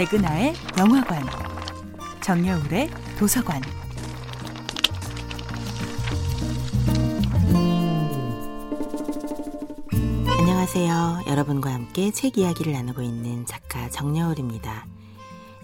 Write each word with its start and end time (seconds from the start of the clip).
백은하의 0.00 0.54
영화관, 0.78 1.22
정여울의 2.22 2.88
도서관. 3.18 3.60
안녕하세요. 10.38 11.24
여러분과 11.26 11.74
함께 11.74 12.10
책 12.12 12.38
이야기를 12.38 12.72
나누고 12.72 13.02
있는 13.02 13.44
작가 13.44 13.90
정여울입니다. 13.90 14.86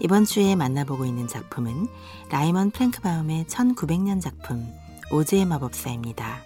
이번 0.01 0.23
주에 0.23 0.55
만나보고 0.55 1.05
있는 1.05 1.27
작품은 1.27 1.87
라이먼 2.29 2.69
프랭크바움의 2.69 3.45
1900년 3.45 4.21
작품 4.21 4.71
오즈의 5.11 5.45
마법사입니다. 5.45 6.43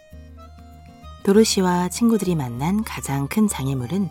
도로시와 1.24 1.90
친구들이 1.90 2.36
만난 2.36 2.86
가장 2.86 3.28
큰 3.28 3.50
장애물은 3.50 4.10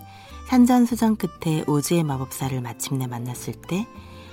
산전수전 0.49 1.17
끝에 1.17 1.63
오즈의 1.67 2.03
마법사를 2.05 2.61
마침내 2.61 3.07
만났을 3.07 3.55
때 3.55 3.87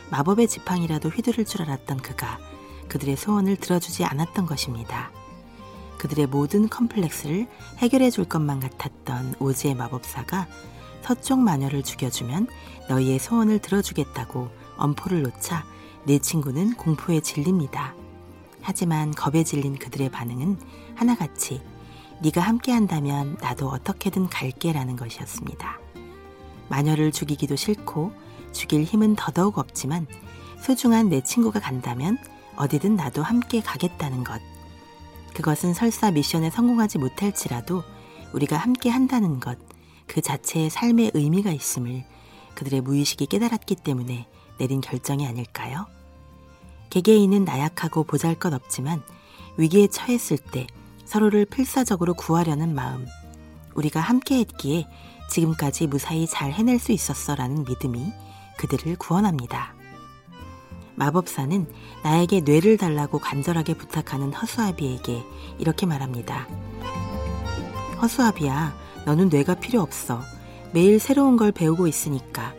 마법의 0.10 0.48
지팡이라도 0.48 1.10
휘두를 1.10 1.46
줄 1.46 1.62
알았던 1.64 1.98
그가 1.98 2.40
그들의 2.88 3.18
소원을 3.18 3.58
들어주지 3.58 4.04
않았던 4.06 4.46
것입니다. 4.46 5.12
그들의 5.98 6.28
모든 6.28 6.70
컴플렉스를 6.70 7.48
해결해 7.78 8.10
줄 8.10 8.26
것만 8.26 8.60
같았던 8.60 9.36
오즈의 9.40 9.76
마법사가 9.76 10.48
서쪽 11.02 11.40
마녀를 11.40 11.84
죽여주면 11.84 12.48
너희의 12.90 13.20
소원을 13.20 13.60
들어주겠다고 13.60 14.50
엄포를 14.78 15.24
놓자 15.24 15.66
내 16.06 16.20
친구는 16.20 16.76
공포에 16.76 17.20
질립니다. 17.20 17.96
하지만 18.62 19.12
겁에 19.12 19.44
질린 19.44 19.78
그들의 19.78 20.10
반응은 20.10 20.58
하나같이 20.96 21.62
네가 22.22 22.42
함께한다면 22.42 23.38
나도 23.40 23.70
어떻게든 23.70 24.28
갈게라는 24.28 24.96
것이었습니다. 24.96 25.87
마녀를 26.70 27.12
죽이기도 27.12 27.56
싫고 27.56 28.12
죽일 28.52 28.84
힘은 28.84 29.16
더더욱 29.16 29.58
없지만 29.58 30.08
소중한 30.62 31.10
내 31.10 31.22
친구가 31.22 31.60
간다면 31.60 32.18
어디든 32.56 32.96
나도 32.96 33.24
함께 33.24 33.62
가겠다는 33.62 34.24
것. 34.24 34.42
그것은 35.34 35.74
설사 35.74 36.10
미션에 36.12 36.50
성공하지 36.50 36.98
못할지라도 36.98 37.84
우리가 38.34 38.58
함께 38.58 38.90
한다는 38.90 39.40
것, 39.40 39.58
그 40.08 40.22
자체의 40.22 40.70
삶의 40.70 41.12
의미가 41.14 41.52
있음을 41.52 42.04
그들의 42.56 42.82
무의식이 42.82 43.28
깨달았기 43.28 43.76
때문에 43.76 44.28
내린 44.58 44.82
결정이 44.82 45.28
아닐까요? 45.28 45.86
개개인은 46.90 47.46
나약하고 47.46 48.04
보잘 48.04 48.36
것 48.36 48.54
없지만 48.54 49.04
위기에 49.58 49.88
처했을 49.88 50.38
때 50.38 50.66
서로를 51.06 51.46
필사적으로 51.46 52.16
구하려는 52.16 52.74
마음, 52.74 53.06
우리가 53.76 54.00
함께 54.00 54.40
했기에 54.40 54.88
지금까지 55.30 55.88
무사히 55.88 56.28
잘 56.28 56.52
해낼 56.52 56.80
수 56.80 56.92
있었어라는 56.92 57.66
믿음이 57.66 58.14
그들을 58.58 58.96
구원합니다. 58.98 59.76
마법사는 60.96 61.68
나에게 62.04 62.42
뇌를 62.42 62.78
달라고 62.78 63.20
간절하게 63.20 63.76
부탁하는 63.76 64.34
허수아비에게 64.34 65.24
이렇게 65.60 65.86
말합니다. 65.86 66.48
허수아비야, 68.02 68.76
너는 69.06 69.30
뇌가 69.30 69.56
필요 69.56 69.82
없어. 69.82 70.22
매일 70.74 71.00
새로운 71.00 71.38
걸 71.38 71.52
배우고 71.52 71.88
있으니까. 71.88 72.54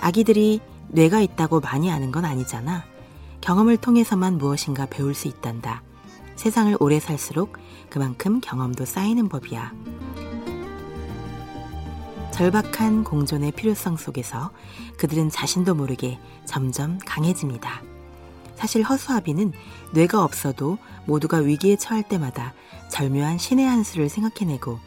아기들이 0.00 0.60
뇌가 0.88 1.20
있다고 1.20 1.60
많이 1.60 1.90
아는 1.90 2.12
건 2.12 2.24
아니잖아. 2.24 2.84
경험을 3.40 3.78
통해서만 3.78 4.38
무엇인가 4.38 4.86
배울 4.86 5.14
수 5.14 5.28
있단다. 5.28 5.82
세상을 6.36 6.76
오래 6.80 7.00
살수록 7.00 7.56
그만큼 7.88 8.40
경험도 8.40 8.84
쌓이는 8.84 9.28
법이야. 9.28 9.72
절박한 12.32 13.04
공존의 13.04 13.52
필요성 13.52 13.96
속에서 13.96 14.50
그들은 14.96 15.30
자신도 15.30 15.74
모르게 15.74 16.18
점점 16.44 16.98
강해집니다. 17.04 17.82
사실 18.56 18.82
허수아비는 18.82 19.52
뇌가 19.92 20.22
없어도 20.22 20.78
모두가 21.06 21.38
위기에 21.38 21.76
처할 21.76 22.02
때마다 22.02 22.54
절묘한 22.88 23.38
신의 23.38 23.66
한 23.66 23.82
수를 23.82 24.08
생각해내고 24.08 24.78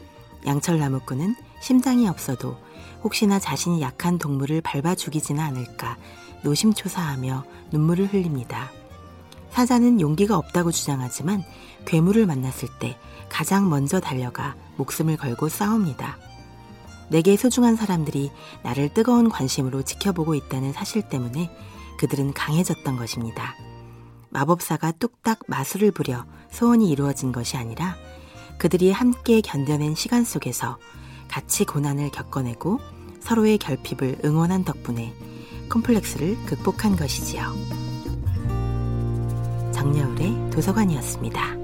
양철나무꾼은 0.46 1.34
심장이 1.60 2.08
없어도 2.08 2.56
혹시나 3.02 3.38
자신이 3.38 3.80
약한 3.82 4.18
동물을 4.18 4.60
밟아 4.60 4.94
죽이지는 4.94 5.42
않을까 5.42 5.96
노심초사하며 6.42 7.44
눈물을 7.72 8.12
흘립니다. 8.12 8.70
사자는 9.50 10.00
용기가 10.00 10.36
없다고 10.36 10.72
주장하지만 10.72 11.44
괴물을 11.86 12.26
만났을 12.26 12.68
때 12.80 12.98
가장 13.28 13.68
먼저 13.70 14.00
달려가 14.00 14.56
목숨을 14.76 15.16
걸고 15.16 15.48
싸웁니다. 15.48 16.18
내게 17.14 17.36
소중한 17.36 17.76
사람들이 17.76 18.32
나를 18.64 18.92
뜨거운 18.92 19.28
관심으로 19.28 19.82
지켜보고 19.82 20.34
있다는 20.34 20.72
사실 20.72 21.00
때문에 21.08 21.48
그들은 21.96 22.32
강해졌던 22.32 22.96
것입니다. 22.96 23.54
마법사가 24.30 24.90
뚝딱 24.98 25.42
마술을 25.46 25.92
부려 25.92 26.26
소원이 26.50 26.90
이루어진 26.90 27.30
것이 27.30 27.56
아니라 27.56 27.94
그들이 28.58 28.90
함께 28.90 29.40
견뎌낸 29.40 29.94
시간 29.94 30.24
속에서 30.24 30.76
같이 31.28 31.64
고난을 31.64 32.10
겪어내고 32.10 32.80
서로의 33.20 33.58
결핍을 33.58 34.22
응원한 34.24 34.64
덕분에 34.64 35.14
컴플렉스를 35.68 36.46
극복한 36.46 36.96
것이지요. 36.96 37.44
정여울의 39.72 40.50
도서관이었습니다. 40.50 41.63